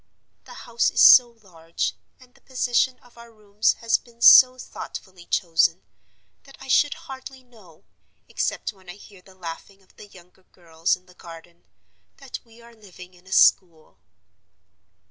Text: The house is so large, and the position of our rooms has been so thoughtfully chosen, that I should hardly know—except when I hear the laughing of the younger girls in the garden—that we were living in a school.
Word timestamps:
The 0.45 0.55
house 0.65 0.89
is 0.89 0.99
so 0.99 1.29
large, 1.43 1.93
and 2.19 2.33
the 2.33 2.41
position 2.41 2.97
of 3.01 3.19
our 3.19 3.31
rooms 3.31 3.73
has 3.81 3.99
been 3.99 4.19
so 4.19 4.57
thoughtfully 4.57 5.27
chosen, 5.27 5.83
that 6.45 6.57
I 6.59 6.67
should 6.67 6.95
hardly 7.05 7.43
know—except 7.43 8.73
when 8.73 8.89
I 8.89 8.95
hear 8.95 9.21
the 9.21 9.35
laughing 9.35 9.83
of 9.83 9.95
the 9.97 10.07
younger 10.07 10.41
girls 10.53 10.95
in 10.95 11.05
the 11.05 11.13
garden—that 11.13 12.39
we 12.43 12.63
were 12.63 12.73
living 12.73 13.13
in 13.13 13.27
a 13.27 13.31
school. 13.31 13.99